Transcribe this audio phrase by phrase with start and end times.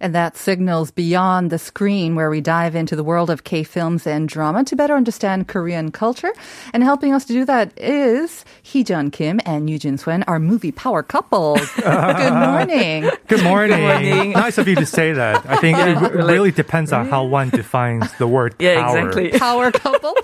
[0.00, 4.06] And that signals beyond the screen where we dive into the world of K films
[4.06, 6.32] and drama to better understand Korean culture.
[6.72, 11.02] And helping us to do that is Hee-jun Kim and Yoo-jin Swen, our movie power
[11.02, 11.56] couple.
[11.76, 13.10] Good morning.
[13.28, 13.80] Good morning.
[13.82, 14.30] morning.
[14.44, 15.44] nice of you to say that.
[15.46, 18.98] I think it re- really depends on how one defines the word Yeah, power.
[19.08, 19.30] exactly.
[19.38, 20.14] Power couple.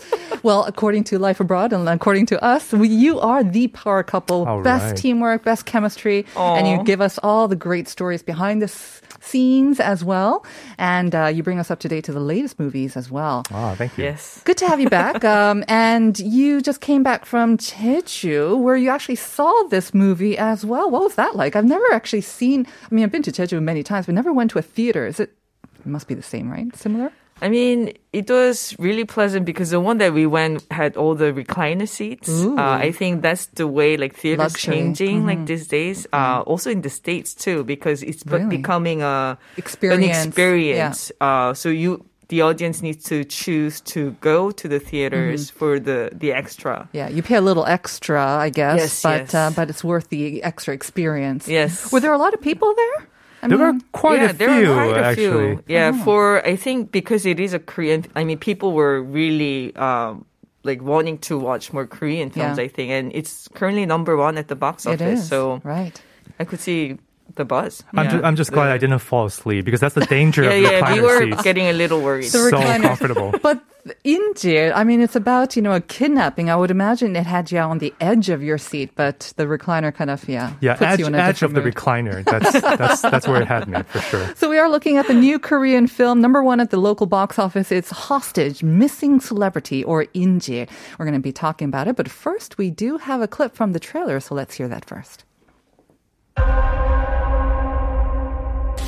[0.42, 4.46] Well, according to Life Abroad and according to us, we, you are the power couple.
[4.46, 4.96] All best right.
[4.96, 6.24] teamwork, best chemistry.
[6.36, 10.44] And you give us all the great stories behind the s- scenes as well.
[10.78, 13.42] And uh, you bring us up to date to the latest movies as well.
[13.50, 14.04] Ah, thank you.
[14.04, 14.42] Yes.
[14.44, 15.24] Good to have you back.
[15.36, 20.64] Um, and you just came back from Jeju, where you actually saw this movie as
[20.64, 20.90] well.
[20.90, 21.56] What was that like?
[21.56, 22.66] I've never actually seen.
[22.90, 25.06] I mean, I've been to Jeju many times, but never went to a theater.
[25.06, 25.34] Is it?
[25.80, 26.74] It must be the same, right?
[26.76, 27.12] Similar.
[27.42, 31.32] I mean, it was really pleasant because the one that we went had all the
[31.32, 32.30] recliner seats.
[32.30, 34.74] Uh, I think that's the way like theaters Luxury.
[34.74, 36.06] changing like these days.
[36.12, 38.46] Uh, also in the states too, because it's Really?
[38.56, 40.04] becoming a Experience.
[40.24, 41.12] an experience.
[41.20, 42.04] Uh, so you.
[42.28, 46.88] The audience needs to choose to go to the theaters for the, the extra.
[46.92, 49.34] Yeah, you pay a little extra, I guess, Yes, but yes.
[49.34, 51.46] Uh, but it's worth the extra experience.
[51.46, 51.92] Yes.
[51.92, 53.06] Were there a lot of people there?
[53.42, 55.56] I There were mean, quite yeah, a there few, are quite a actually.
[55.56, 55.64] few.
[55.68, 58.04] Yeah, for I think because it is a Korean.
[58.14, 60.24] I mean, people were really um,
[60.64, 62.58] like wanting to watch more Korean films.
[62.58, 62.64] Yeah.
[62.64, 65.28] I think, and it's currently number one at the box office.
[65.28, 66.00] So right.
[66.38, 66.98] I could see
[67.34, 67.82] the buzz.
[67.94, 68.10] I'm, Yeah.
[68.12, 70.80] ju- I'm just glad I didn't fall asleep because that's the danger Yeah, of yeah,
[70.80, 71.42] recliner we were seats.
[71.42, 72.24] getting a little worried.
[72.24, 73.34] The so recliner- comfortable.
[73.42, 73.60] But
[74.04, 76.50] Injil, I mean, it's about, you know, a kidnapping.
[76.50, 79.94] I would imagine it had you on the edge of your seat, but the recliner
[79.94, 82.24] kind of, yeah, Yeah, puts edge, you in a edge of different the recliner.
[82.24, 84.26] That's, that's, that's where it had me for sure.
[84.36, 87.38] So we are looking at the new Korean film, number one at the local box
[87.38, 87.70] office.
[87.70, 90.68] It's Hostage, Missing Celebrity, or Injil.
[90.98, 93.72] We're going to be talking about it, but first we do have a clip from
[93.72, 95.24] the trailer, so let's hear that first.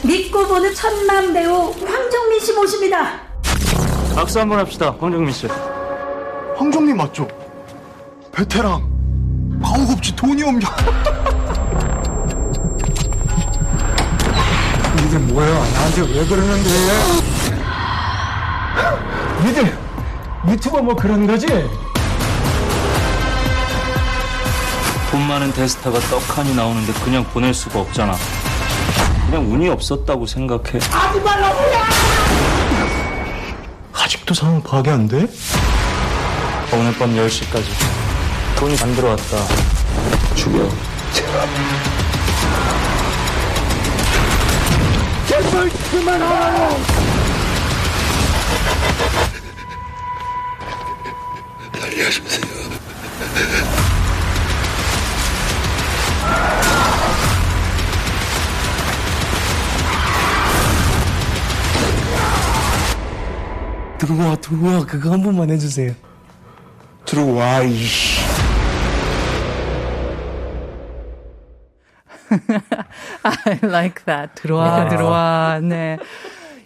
[0.02, 3.20] 믿고 보는 천만 배우 황정민 씨 모십니다.
[4.14, 5.46] 박수 한번 합시다, 황정민 씨.
[6.56, 7.26] 황정민 맞죠?
[8.32, 8.88] 베테랑
[9.62, 10.68] 가옥 없지 돈이 없냐
[14.96, 16.70] 니들 뭐야 나한테 왜 그러는데
[19.44, 19.78] 니들
[20.48, 21.46] 유튜버 뭐 그런 거지?
[25.10, 28.14] 돈 많은 데스타가 떡하니 나오는데 그냥 보낼 수가 없잖아.
[29.28, 30.78] 그냥 운이 없었다고 생각해.
[33.92, 35.26] 아직도 상황 파악이 안 돼?
[36.72, 37.64] 오늘 밤 10시까지
[38.56, 39.36] 돈이 안 들어왔다.
[40.34, 40.66] 죽여.
[63.97, 65.93] 들어와 들어와 그거 한 번만 해주세요
[67.05, 68.21] 들어와 이씨
[73.23, 74.35] I like that.
[74.35, 75.59] 들어와, 들어와.
[75.61, 75.99] 네.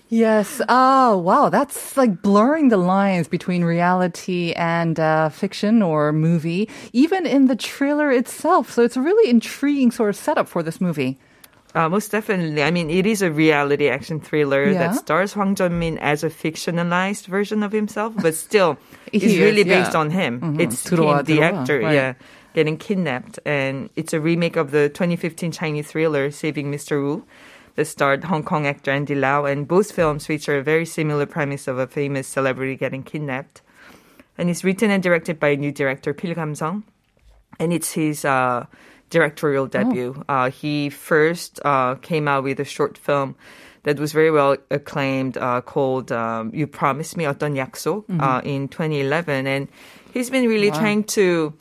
[0.09, 0.61] Yes.
[0.69, 1.49] Oh, wow.
[1.49, 7.55] That's like blurring the lines between reality and uh, fiction or movie, even in the
[7.57, 8.71] trailer itself.
[8.71, 11.19] So it's a really intriguing sort of setup for this movie.
[11.74, 12.62] Uh, most definitely.
[12.62, 14.78] I mean, it is a reality action thriller yeah.
[14.78, 18.76] that stars Hwang Jung-min as a fictionalized version of himself, but still,
[19.12, 19.82] it's is, really yeah.
[19.82, 20.40] based on him.
[20.40, 20.60] Mm-hmm.
[20.60, 21.60] It's 들어와, him, the 들어와.
[21.60, 21.94] actor, right.
[21.94, 22.14] yeah,
[22.52, 27.02] getting kidnapped, and it's a remake of the 2015 Chinese thriller Saving Mr.
[27.02, 27.24] Wu
[27.76, 31.66] that starred Hong Kong actor Andy Lau, and both films feature a very similar premise
[31.66, 33.62] of a famous celebrity getting kidnapped.
[34.36, 36.84] And it's written and directed by new director Pil Kam
[37.58, 38.24] and it's his.
[38.26, 38.66] Uh,
[39.11, 40.23] directorial debut.
[40.27, 43.35] Uh, he first uh, came out with a short film
[43.83, 48.67] that was very well acclaimed uh, called um, "You Promised Me 어떤 약속" uh, in
[48.67, 49.67] 2011, and
[50.13, 51.53] he's been really trying to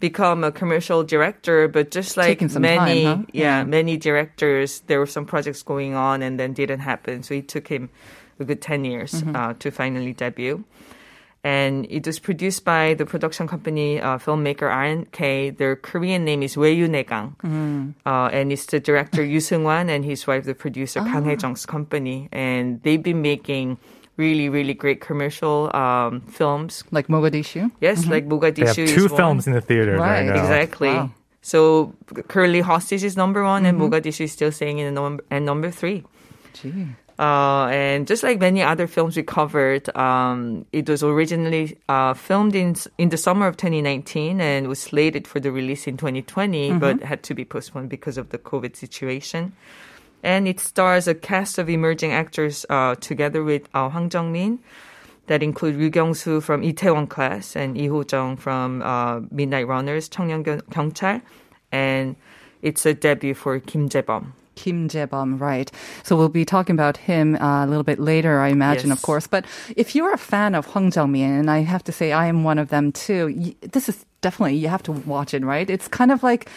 [0.00, 3.24] become a commercial director, but just like Taking some many, time, huh?
[3.32, 7.22] yeah, many directors, there were some projects going on and then didn't happen.
[7.22, 7.90] So it took him
[8.38, 10.62] a good 10 years uh, to finally debut.
[11.43, 15.57] And it was produced by the production company uh, filmmaker RNK.
[15.57, 17.35] Their Korean name is Wei Yunegang.
[18.05, 22.29] Uh, and it's the director Yu Seung-wan and his wife, the producer Kang Hae-jung's company.
[22.31, 23.77] And they've been making
[24.15, 26.83] really, really great commercial um, films.
[26.91, 27.71] Like Mogadishu.
[27.81, 28.55] Yes, like Mogadishu.
[28.55, 29.17] They have two is one.
[29.17, 30.39] films in the theater right, Right, now.
[30.39, 30.89] Exactly.
[30.89, 31.11] Wow.
[31.41, 31.93] So
[32.29, 35.71] currently Hostage is number one and Mogadishu is still staying in the number and number
[35.71, 36.05] three.
[36.53, 36.87] Gee.
[37.19, 42.55] Uh, and just like many other films we covered, um, it was originally uh, filmed
[42.55, 46.79] in in the summer of 2019 and was slated for the release in 2020, mm-hmm.
[46.79, 49.53] but had to be postponed because of the COVID situation.
[50.23, 54.59] And it stars a cast of emerging actors uh, together with uh, Hwang Jung-min
[55.27, 60.43] that include Ryu Kyung-soo from Itaewon Class and Lee Ho-jung from uh, Midnight Runners, 청년
[60.43, 61.21] 경찰,
[61.71, 62.15] and
[62.61, 64.33] it's a debut for Kim Jae-bum.
[64.55, 65.71] Kim Jae-bum, right.
[66.03, 69.27] So we'll be talking about him uh, a little bit later, I imagine, of course.
[69.27, 69.45] But
[69.75, 72.59] if you're a fan of Hwang Jung-min, and I have to say I am one
[72.59, 75.69] of them too, y- this is definitely, you have to watch it, right?
[75.69, 76.49] It's kind of like,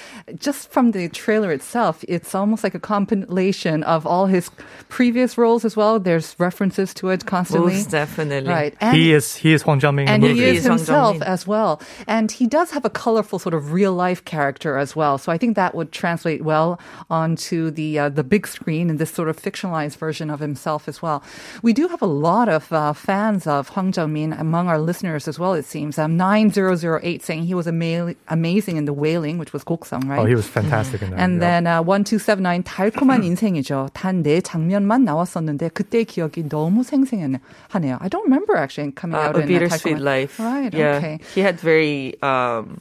[0.47, 4.51] just from the trailer itself, it's almost like a compilation of all his
[4.89, 6.01] previous roles as well.
[6.01, 7.75] There's references to it constantly.
[7.75, 8.49] Most definitely.
[8.49, 8.75] Right.
[8.81, 10.47] And He is he is Hwang Jung-min in and the he movie.
[10.47, 11.83] is He is himself as well.
[12.07, 15.19] And he does have a colorful sort of real life character as well.
[15.19, 16.79] So I think that would translate well
[17.11, 21.03] onto the uh, the big screen and this sort of fictionalized version of himself as
[21.03, 21.19] well.
[21.63, 25.37] We do have a lot of uh, fans of Hwang Jung-min among our listeners as
[25.39, 25.55] well.
[25.55, 29.39] It seems um, nine zero zero eight saying he was ama- amazing in The Wailing,
[29.39, 30.21] which was Goksung, right?
[30.21, 31.19] Oh, he was fantastic in that.
[31.19, 31.63] And yeah.
[31.63, 33.89] then uh, 1279 달콤한 인생이죠.
[33.95, 37.99] 단 네 장면만 나왔었는데 그때 기억이 너무 생생하네요.
[38.01, 40.39] I don't remember actually coming uh, out a in a bittersweet life.
[40.41, 40.75] Right.
[40.75, 40.97] Yeah.
[40.97, 41.21] Okay.
[41.35, 42.81] He had very um,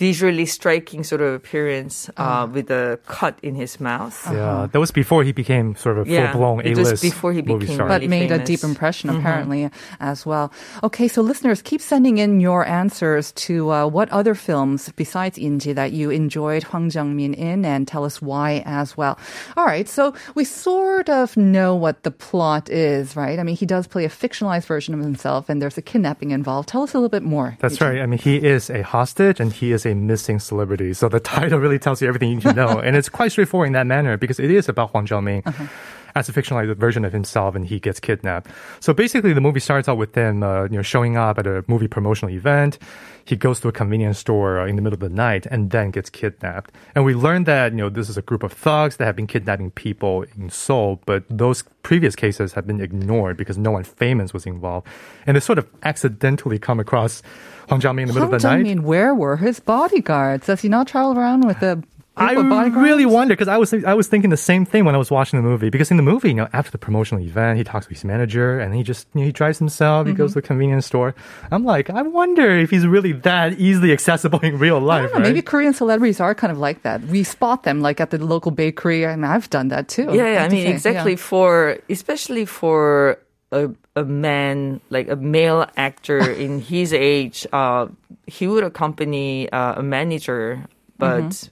[0.00, 4.16] visually striking sort of appearance uh, with a cut in his mouth.
[4.32, 7.36] Yeah, that was before he became sort of a Yeah, full-blown it was A-list before
[7.36, 7.88] he movie became star.
[7.92, 9.68] But really made a deep impression apparently
[10.00, 10.56] as well.
[10.82, 15.76] Okay, so listeners, keep sending in your answers to uh, what other films besides Injil
[15.76, 19.20] that you enjoyed Hwang Jung-min in and tell us why as well.
[19.60, 23.38] All right, so we sort of know what the plot is, right?
[23.38, 26.72] I mean, he does play a fictionalized version of himself and there's a kidnapping involved.
[26.72, 27.60] Tell us a little bit more.
[27.60, 28.00] That's right.
[28.00, 30.92] I mean, he is a hostage and he is a missing celebrity.
[30.94, 32.78] So the title really tells you everything you need to know.
[32.80, 35.66] and it's quite straightforward in that manner because it is about Hwang Jung-min uh-huh.
[36.14, 38.50] As a fictionalized version of himself and he gets kidnapped.
[38.80, 41.64] So basically the movie starts out with him, uh, you know, showing up at a
[41.68, 42.78] movie promotional event.
[43.24, 45.90] He goes to a convenience store uh, in the middle of the night and then
[45.90, 46.72] gets kidnapped.
[46.94, 49.28] And we learn that, you know, this is a group of thugs that have been
[49.28, 54.32] kidnapping people in Seoul, but those previous cases have been ignored because no one famous
[54.32, 54.88] was involved.
[55.26, 57.22] And they sort of accidentally come across
[57.68, 58.66] Hwang Jung-min in the middle of the night.
[58.66, 60.46] Jung-min, where were his bodyguards?
[60.46, 61.80] Does he not travel around with a
[62.20, 62.84] I group of bodyguards?
[62.88, 65.38] really wonder because I was I was thinking the same thing when I was watching
[65.42, 67.90] the movie because in the movie you know after the promotional event he talks to
[67.94, 70.18] his manager and he just you know, he drives himself he Mm-hmm.
[70.22, 71.14] goes to the convenience store
[71.50, 75.22] I'm like I wonder if he's really that easily accessible in real I life don't
[75.22, 75.42] know, maybe?
[75.42, 77.00] Korean celebrities are kind of like that.
[77.04, 79.06] We spot them like at the local bakery.
[79.06, 80.04] I mean, I've done that too.
[80.12, 81.16] Yeah, yeah, I mean, say, exactly yeah.
[81.30, 83.18] for, especially for
[83.52, 87.86] a, a man, like a male actor in his age, uh,
[88.26, 90.64] he would accompany uh, a manager,
[90.98, 91.50] but Mm-hmm.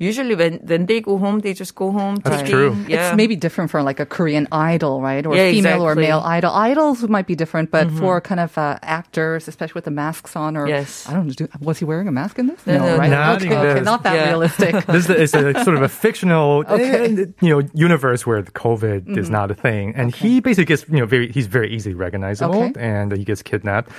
[0.00, 2.16] Usually when, when they go home, they just go home.
[2.24, 2.76] That's taking- true.
[2.88, 3.10] Yeah.
[3.10, 5.24] It's maybe different from like a Korean idol, right?
[5.24, 6.50] Or Yeah, female or male idol.
[6.50, 10.56] Idols might be different, but for kind of uh, actors, especially with the masks on,
[10.56, 11.06] or Yes.
[11.08, 12.66] I don't know, was he wearing a mask in this?
[12.66, 13.10] No, no, right?
[13.10, 14.28] Not okay, okay, not that Yeah.
[14.28, 14.72] realistic.
[14.96, 17.04] this is a sort of a fictional Okay.
[17.04, 19.18] uh, you know universe where the COVID Mm-hmm.
[19.18, 22.62] is not a thing and he basically gets you know very he's very easily recognizable
[22.64, 22.80] Okay.
[22.80, 23.90] and he gets kidnapped.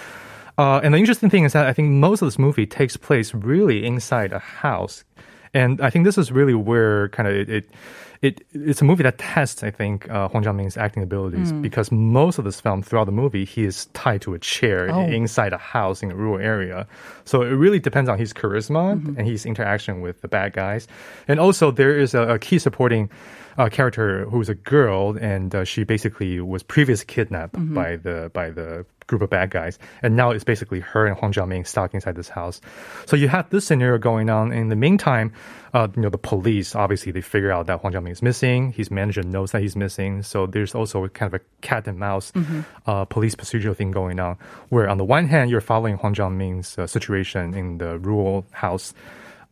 [0.57, 3.33] Uh, and the interesting thing is that I think most of this movie takes place
[3.33, 5.03] really inside a house.
[5.53, 7.69] And I think this is really where kind of it, it,
[8.21, 11.61] it it's a movie that tests, I think, uh, Hwang Jung-min's acting abilities Hmm.
[11.61, 15.01] because most of this film, throughout the movie, he is tied to a chair Oh.
[15.07, 16.87] inside a house in a rural area.
[17.25, 19.17] So it really depends on his charisma Mm-hmm.
[19.17, 20.87] and his interaction with the bad guys.
[21.27, 23.09] And also, there is a, a key supporting
[23.61, 27.75] uh, character who's a girl, and uh, she basically was previously kidnapped Mm-hmm.
[27.75, 31.33] by the by the group of bad guys, and now it's basically her and Hwang
[31.35, 32.61] Jung-min stuck inside this house.
[33.05, 34.53] So you have this scenario going on.
[34.53, 35.33] In the meantime,
[35.73, 38.71] uh, you know the police obviously they figure out that Hwang Jung-min is missing.
[38.71, 40.23] His manager knows that he's missing.
[40.23, 42.31] So there's also kind of a cat and mouse
[42.87, 44.37] uh, police procedural thing going on,
[44.69, 48.93] where on the one hand you're following Hwang Jung-min's uh, situation in the rural house.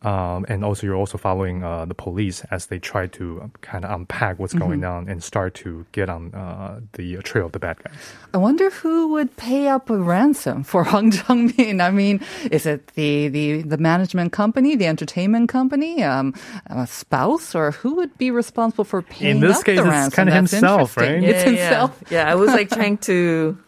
[0.02, 3.90] Um, and also, you're also following uh, the police as they try to kind of
[3.90, 7.82] unpack what's going on and start to get on uh, the trail of the bad
[7.84, 7.94] guys.
[8.32, 11.80] I wonder who would pay up a ransom for Hwang Jung-min.
[11.82, 16.32] I mean, is it the, the, the management company, the entertainment company, um,
[16.66, 20.16] a spouse, or who would be responsible for paying this up case, the it's ransom?
[20.16, 21.22] kinda That's himself, interesting.
[21.24, 21.30] right?
[21.34, 22.02] It's himself.
[22.10, 22.32] Yeah, yeah.
[22.32, 23.58] I was like trying to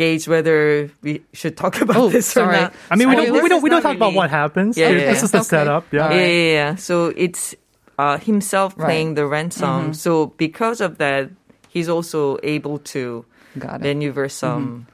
[0.00, 2.56] gauge whether we should talk about Oh, this sorry.
[2.56, 2.74] or not.
[2.90, 4.72] I mean, we Sorry, don't, we don't, we don't not talk about what happens.
[4.80, 5.10] Yeah, yeah, yeah.
[5.12, 5.60] This is the Okay.
[5.60, 5.84] setup.
[5.92, 6.08] Yeah.
[6.08, 6.32] All Yeah, right.
[6.32, 6.74] yeah, yeah.
[6.80, 7.54] So it's
[8.00, 8.86] uh, himself Right.
[8.88, 9.92] playing the ransom.
[9.92, 11.28] So because of that,
[11.68, 13.24] he's also able to
[13.60, 13.92] Got it.
[13.92, 14.86] maneuver some.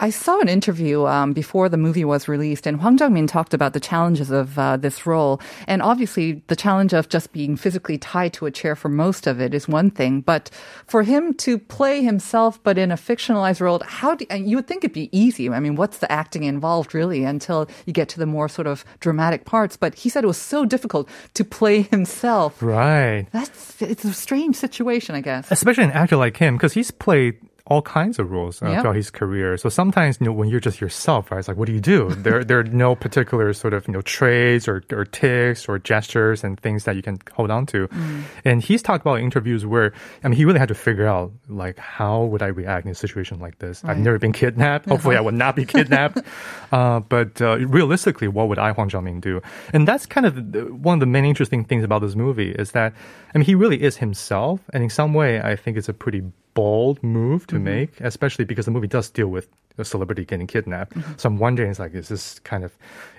[0.00, 3.72] I saw an interview um, before the movie was released, and Hwang Jung-min talked about
[3.72, 5.40] the challenges of uh, this role.
[5.66, 9.40] And obviously, the challenge of just being physically tied to a chair for most of
[9.40, 10.20] it is one thing.
[10.20, 10.50] But
[10.86, 14.68] for him to play himself, but in a fictionalized role, how do and you would
[14.68, 15.50] think it'd be easy?
[15.50, 18.84] I mean, what's the acting involved really until you get to the more sort of
[19.00, 19.76] dramatic parts?
[19.76, 22.62] But he said it was so difficult to play himself.
[22.62, 23.26] Right.
[23.32, 25.50] That's it's a strange situation, I guess.
[25.50, 27.36] especially an actor like him, because he's played
[27.68, 28.80] all kinds of roles uh, Yeah.
[28.80, 29.56] throughout his career.
[29.58, 32.08] So sometimes, you know, when you're just yourself, right, it's like, what do you do?
[32.24, 36.42] there, there are no particular sort of, you know, traits or, or tics or gestures
[36.42, 37.86] and things that you can hold on to.
[37.88, 38.22] Mm.
[38.44, 39.92] And he's talked about interviews where,
[40.24, 42.94] I mean, he really had to figure out, like, how would I react in a
[42.94, 43.84] situation like this?
[43.84, 44.88] I've never been kidnapped.
[44.88, 46.20] Hopefully, I would not be kidnapped.
[46.72, 49.42] uh, but uh, realistically, what would I, Hwang Jung-min, do?
[49.74, 52.72] And that's kind of the, one of the main interesting things about this movie is
[52.72, 52.94] that,
[53.34, 54.60] I mean, he really is himself.
[54.72, 56.22] And in some way, I think it's a pretty
[56.54, 60.94] bold move to make, especially because the movie does deal with a celebrity getting kidnapped.
[61.18, 62.72] So I'm wondering, it's like, is this kind of,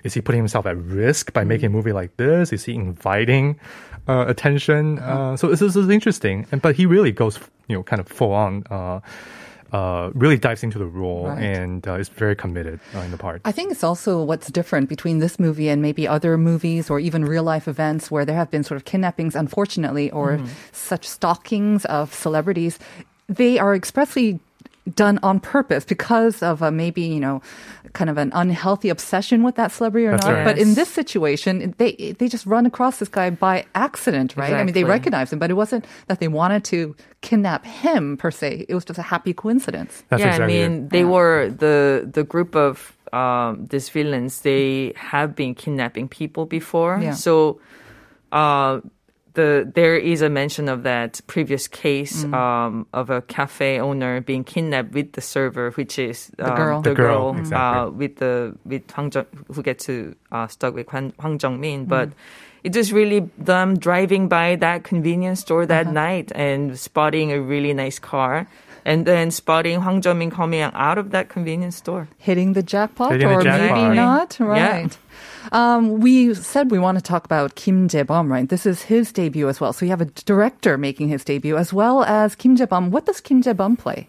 [0.04, 2.52] is he putting himself at risk by making a movie like this?
[2.52, 3.58] Is he inviting
[4.06, 4.98] uh, attention?
[4.98, 6.46] Uh, so this is, interesting.
[6.52, 8.64] And but he really goes, you know, kind of full on.
[8.70, 9.00] Uh,
[9.72, 11.44] uh, really dives into the role Right.
[11.44, 13.40] and uh, is very committed uh, in the part.
[13.44, 17.24] I think it's also what's different between this movie and maybe other movies or even
[17.24, 20.46] real life events where there have been sort of kidnappings, unfortunately, or Mm-hmm.
[20.72, 22.80] such stalkings of celebrities.
[23.30, 24.40] They are expressly
[24.96, 27.40] done on purpose because of a maybe you know
[27.92, 30.44] kind of an unhealthy obsession with that celebrity or That's not right.
[30.44, 34.64] but in this situation they they just run across this guy by accident right i
[34.64, 34.84] mean they Exactly.
[34.98, 38.84] recognize him but it wasn't that they wanted to kidnap him per se it was
[38.84, 40.68] just a happy coincidence That's yeah, exactly I it.
[40.70, 44.40] mean, they were the the group of um, these villains.
[44.42, 47.14] They have been kidnapping people before, Yeah.
[47.26, 47.60] so
[48.32, 48.80] uh,
[49.34, 52.34] the there is a mention of that previous case Mm.
[52.34, 56.80] um, of a cafe owner being kidnapped with the server, which is The um, girl.
[56.82, 57.80] the The girl, girl, exactly.
[57.80, 61.84] uh, with the with Hwang Jung, who get to uh, stuck with Hwang, Hwang Jung-min,
[61.86, 62.10] but.
[62.62, 67.72] It was really them driving by that convenience store that night and spotting a really
[67.72, 68.48] nice car,
[68.84, 72.08] and then spotting Hwang Jung-min coming out of that convenience store.
[72.18, 73.72] hitting the jackpot Hitting the or jackpot.
[73.80, 74.88] maybe not Yeah.
[75.52, 78.48] Um, we said we want to talk about Kim Jae-bum, right?
[78.48, 79.72] This is his debut as well.
[79.72, 82.90] So you have a director making his debut as well as Kim Jae-bum.
[82.90, 84.08] What does Kim Jae-bum play?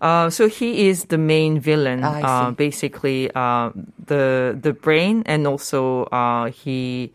[0.00, 3.70] Uh, so he is the main villain, Ah, uh, basically uh,
[4.06, 7.10] the the brain, and also uh, he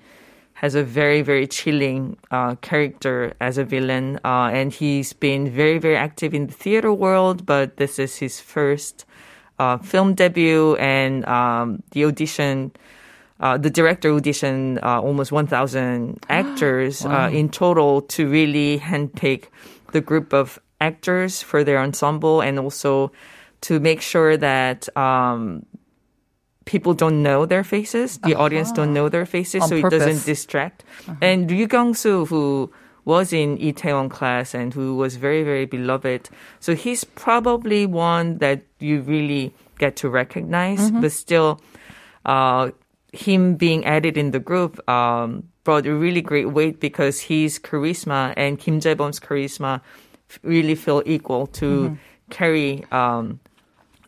[0.55, 5.79] has a very very chilling uh, character as a villain, uh, and he's been very
[5.79, 7.45] very active in the theater world.
[7.45, 9.05] But this is his first
[9.59, 12.71] uh, film debut, and um, the audition.
[13.43, 19.49] Uh, the director auditioned uh, almost 1,000 actors uh, in total to really handpick
[19.91, 23.11] the group of actors for their ensemble and also
[23.59, 25.65] to make sure that um,
[26.63, 30.23] people don't know their faces, the audience don't know their faces, On so it doesn't
[30.25, 30.85] distract.
[31.21, 32.71] And Ryu Kyung-soo, who
[33.03, 36.29] was in Itaewon class and who was very, very beloved,
[36.61, 41.59] so he's probably one that you really get to recognize, but still,
[42.25, 42.71] uh,
[43.13, 48.33] him being added in the group um, brought a really great weight because his charisma
[48.35, 49.81] and Kim Jae-bum's charisma
[50.41, 51.97] really feel equal to
[52.31, 53.39] carry um,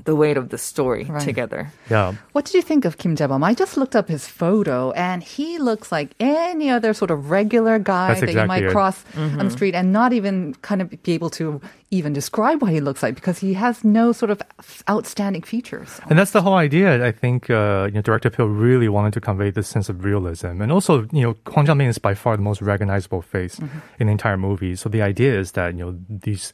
[0.04, 1.22] the weight of the story Right.
[1.22, 1.72] together.
[1.90, 2.14] Yeah.
[2.34, 3.44] What did you think of Kim Jae-bum?
[3.44, 7.80] I just looked up his photo, and he looks like any other sort of regular
[7.80, 8.72] guy That's that you might it.
[8.72, 11.62] cross on the street, and not even kind of be able to
[11.92, 14.42] even describe what he looks like because he has no sort of
[14.90, 16.02] outstanding features.
[16.10, 17.06] And that's the whole idea.
[17.06, 20.62] I think uh, you know, Director Phil really wanted to convey this sense of realism,
[20.62, 23.60] and also you know, Hwang Jung-min is by far the most recognizable face
[24.00, 24.75] in the entire movie.
[24.75, 26.52] So the idea is that you know these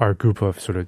[0.00, 0.86] are a group of sort of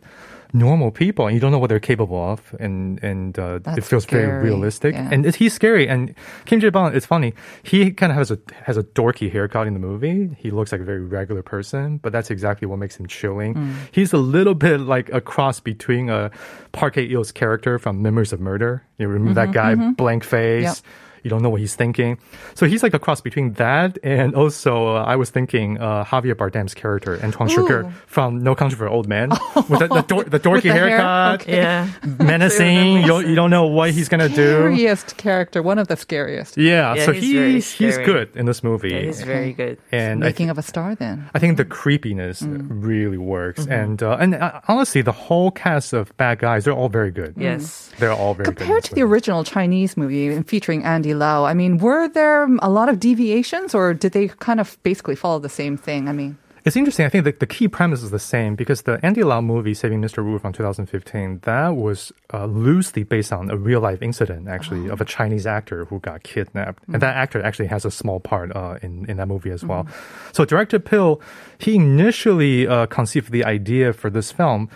[0.53, 4.05] normal people, and you don't know what they're capable of, and and uh, it feels
[4.05, 4.95] very realistic.
[4.95, 5.09] yeah.
[5.13, 5.89] And it, he's scary.
[5.89, 6.15] And
[6.47, 7.35] Kim Jae Bum, it's funny.
[7.63, 10.31] He kind of has a has a dorky haircut in the movie.
[10.39, 13.55] He looks like a very regular person, but that's exactly what makes him chilling.
[13.55, 13.75] Mm.
[13.93, 16.31] He's a little bit like a cross between a
[16.73, 18.83] Park Hae-il's character from Memories of Murder.
[18.99, 20.65] You remember that guy, blank face.
[20.65, 20.77] Mm-hmm, Yep.
[21.23, 22.19] You don't know what he's thinking.
[22.55, 26.35] So he's like a cross between that and also uh, I was thinking uh, Javier
[26.35, 29.31] Bardem's character Anton Chigurh from No Country for Old Men
[29.69, 30.89] with the, the, dor- the dorky the hair?
[30.89, 31.57] haircut, Okay.
[31.57, 31.89] Yeah.
[32.19, 32.81] menacing.
[33.01, 34.61] You don't, you don't know what he's gonna do.
[34.61, 36.57] Scariest character, one of the scariest.
[36.57, 38.91] Yeah, Yeah, so he's very he's he's good in this movie.
[38.91, 39.79] Yeah, he's very good.
[39.93, 41.29] and I Making of a star then.
[41.35, 46.15] I think the creepiness really works, and uh, and uh, honestly, the whole cast of
[46.17, 47.35] bad guys they're all very good.
[47.37, 47.91] Yes.
[47.99, 48.57] they're all very good.
[48.59, 52.71] Compared this to the original Chinese movie featuring Andy Lau, I mean, were there a
[52.71, 56.09] lot of deviations or did they kind of basically follow the same thing?
[56.09, 57.07] I mean, It's interesting.
[57.07, 60.03] I think the, the key premise is the same because the Andy Lau movie, Saving
[60.03, 60.23] Mr.
[60.23, 65.01] Wu from 2015, that was uh, loosely based on a real life incident, actually, of
[65.01, 66.83] a Chinese actor who got kidnapped.
[66.93, 69.87] And that actor actually has a small part uh, in, in that movie as well.
[70.33, 71.21] So director Pill,
[71.59, 74.69] he initially uh, conceived the idea for this film.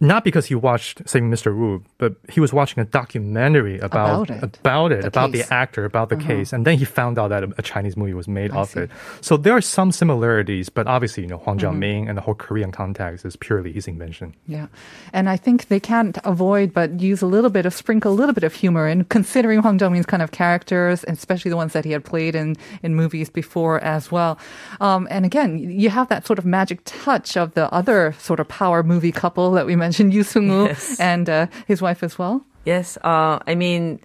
[0.00, 1.56] Not because he watched Saving Mr.
[1.56, 4.44] Wu, but he was watching a documentary about About it.
[4.60, 7.42] about it, The about the actor, about the case, and then he found out that
[7.42, 8.80] a, a Chinese movie was made I of see.
[8.80, 8.90] it.
[9.20, 12.08] So there are some similarities, but obviously, you know, Huang Mm-hmm.
[12.08, 14.34] And the whole Korean context is purely his invention.
[14.46, 14.68] yeah.
[15.12, 18.32] And I think they can't avoid but use a little bit of, sprinkle a little
[18.34, 21.90] bit of humor in considering Hwang Jung-min's kind of characters, especially the ones that he
[21.90, 24.38] had played in, in movies before as well.
[24.80, 28.46] Um, and again, you have that sort of magic touch of the other sort of
[28.46, 30.98] power movie couple that we mentioned, Yu Sung-woo Yes.
[31.00, 32.44] and uh, his wife as well.
[32.64, 32.98] Yes.
[33.02, 34.00] Uh, I mean,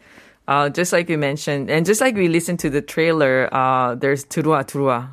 [0.48, 4.25] uh, just like you mentioned, and just like we listened to the trailer, uh, there's
[4.25, 5.10] Turua Turua.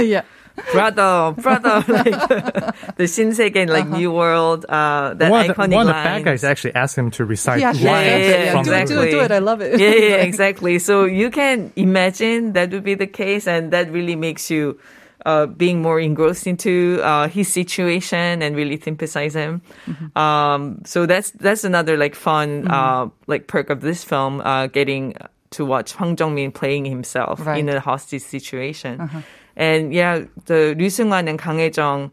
[0.04, 0.22] yeah.
[0.72, 5.72] brother, brother, like the, the Shinsegae, like New World, uh, that one, of the, iconic
[5.74, 8.44] one of the bad guys actually asked him to recite Yeah, lines yeah, yeah, yeah,
[8.44, 8.52] yeah.
[8.52, 9.30] from Do it, do it, do it.
[9.30, 9.80] I love it.
[9.80, 10.78] yeah, yeah, exactly.
[10.78, 14.78] So you can imagine that would be the case, and that really makes you
[15.26, 19.62] uh, being more engrossed into uh, his situation and really sympathize him.
[19.86, 20.18] Mm-hmm.
[20.18, 25.14] Um, so that's that's another like fun uh, like perk of this film, uh, getting
[25.50, 27.58] to watch Hwang Jung-min playing himself Right.
[27.58, 29.10] in a hostage situation.
[29.56, 32.12] And yeah, the Ryu Seung-wan and Kang Hae-jung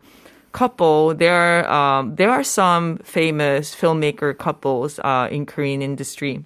[0.52, 6.44] couple, there are um, there are some famous filmmaker couples uh, in Korean industry,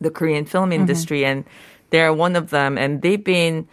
[0.00, 1.44] the Korean film industry, and
[1.90, 2.78] they're one of them.
[2.78, 3.68] And they've been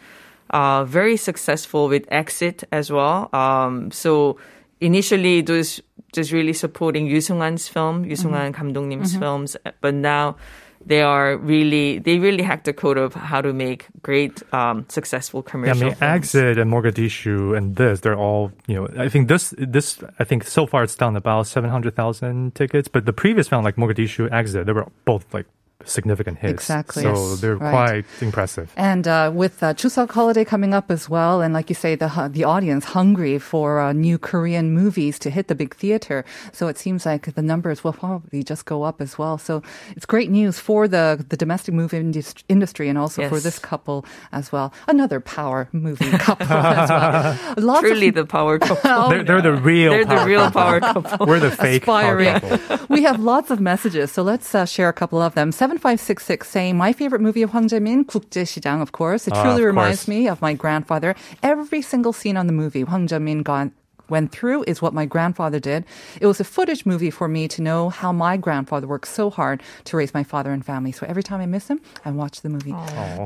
[0.50, 3.28] uh, very successful with Exit as well.
[3.32, 4.38] Um, so
[4.80, 5.80] initially, it was
[6.12, 10.37] just really supporting Yu Sung-han's film, Yu Sung-han 감독님's films, but now
[10.87, 15.40] they are really they really hacked the code of how to make great um, successful
[15.40, 16.14] Yeah, I commercial mean, films.
[16.14, 20.44] Exit and Mogadishu and this, they're all, you know, I think this, this, I think
[20.44, 24.72] so far it's done about 700,000 tickets, but the previous film, like Mogadishu, Exit, they
[24.72, 25.46] were both like
[25.86, 26.53] significant hits.
[26.53, 27.03] Exactly.
[27.03, 27.41] So Yes.
[27.41, 27.71] they're Right.
[27.71, 28.71] quite impressive.
[28.77, 32.09] And uh, with uh, Chuseok holiday coming up as well, and like you say, the
[32.31, 36.23] the audience hungry for uh, new Korean movies to hit the big theater.
[36.53, 39.38] So it seems like the numbers will probably just go up as well.
[39.38, 39.62] So
[39.95, 44.05] it's great news for the the domestic movie indus- industry and also for this couple
[44.31, 44.71] as well.
[44.88, 47.55] Another power movie couple as well.
[47.57, 48.79] Lots Truly of the power couple.
[48.93, 50.62] Oh, they're, they're the real They're the power real couple.
[50.62, 51.25] power couple.
[51.27, 52.39] We're the fake power aspiring.
[52.39, 52.88] couple.
[52.95, 55.51] we have lots of messages, so let's uh, share a couple of them.
[55.73, 59.27] 7566 saying, My favorite movie of Hwang Jung-min, 국제시장, of course.
[59.27, 60.07] It ah, truly uh, of reminds course.
[60.07, 61.15] me of my grandfather.
[61.41, 63.41] Every single scene on the movie, Hwang Jung-min
[64.12, 65.85] went through is what my grandfather did.
[66.18, 69.62] It was a footage movie for me to know how my grandfather worked so hard
[69.85, 70.92] to raise my father and family.
[70.92, 72.72] So every time I miss him, I watch the movie.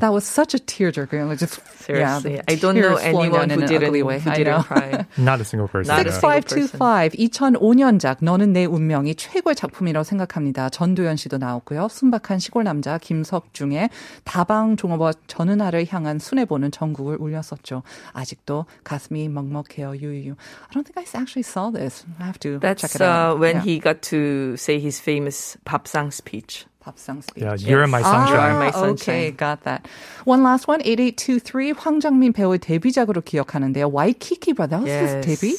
[0.00, 1.22] That was such a tearjerker.
[1.22, 3.68] It was just Seriously, yeah, I don't know tears flowing anyone down in who an
[3.68, 4.18] didn't, ugly way.
[4.18, 4.62] who I didn't know.
[4.64, 5.07] cry.
[5.16, 5.94] Not a single person.
[5.94, 6.18] Not a yeah.
[6.18, 6.42] single-
[6.74, 10.68] 6525 2005년작 너는 내 운명이 최고의 작품이라고 생각합니다.
[10.70, 11.87] 전도연 씨도 나왔고요.
[11.88, 13.90] 순박한 시골 남자 김석중의
[14.24, 17.85] 다방 종업원 전은아를 향한 순회 보는 전국을 울렸었죠.
[18.12, 19.94] 아직도 가슴이 먹먹해요.
[19.96, 20.35] 유유유.
[20.74, 22.05] I don't think I actually saw this.
[22.19, 23.35] I have to That's check it out.
[23.35, 23.61] uh, when Yeah.
[23.63, 26.65] he got to say his famous papsang speech.
[26.88, 27.43] 밥상 speech.
[27.43, 28.32] Yeah, you're my sunshine.
[28.32, 29.15] You are my Ah, sunshine.
[29.28, 29.84] okay, got that.
[30.23, 31.73] One last one, 8823.
[31.76, 33.89] 황정민 배우의 데뷔작으로 기억하는데요.
[33.91, 35.21] 와이키키 브라더스 Yes.
[35.28, 35.58] 데뷔?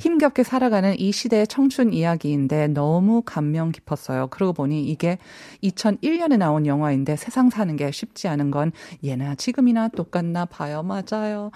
[0.00, 4.26] 힘겹게 살아가는 이 시대의 청춘 이야기인데 너무 감명 깊었어요.
[4.28, 5.18] 그러고 보니 이게
[5.62, 10.82] 2001년에 나온 영화인데 세상 사는 게 쉽지 않은 건 예나 지금이나 똑같나 봐요.
[10.82, 11.50] 맞아요.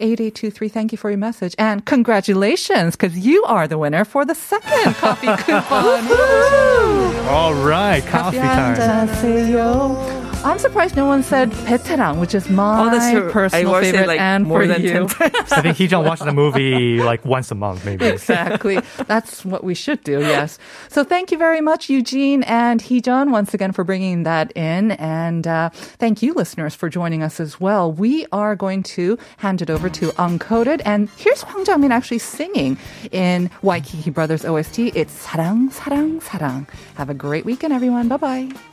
[0.00, 1.54] 8823, thank you for your message.
[1.58, 6.08] And congratulations, because you are the winner for the second coffee coupon.
[6.08, 7.28] Woo!
[7.28, 8.59] All right, coffee time.
[8.60, 10.19] 감사합 니.
[10.42, 14.06] I'm surprised no one said Petterang, which is my oh, that's personal I favorite it,
[14.06, 15.06] like, and more than you.
[15.06, 15.52] 10 times.
[15.52, 18.06] I think Heejung watches the movie like once a month, maybe.
[18.06, 18.80] Exactly.
[19.06, 20.58] that's what we should do, yes.
[20.88, 24.92] So thank you very much, Eugene and Heejun, once again for bringing that in.
[24.92, 27.92] And uh, thank you, listeners, for joining us as well.
[27.92, 30.80] We are going to hand it over to Uncoded.
[30.86, 32.78] And here's Hwang Jung-min actually singing
[33.12, 34.78] in Waikiki Brothers OST.
[34.96, 36.66] It's 사랑, 사랑, 사랑.
[36.94, 38.08] Have a great weekend, everyone.
[38.08, 38.69] Bye-bye.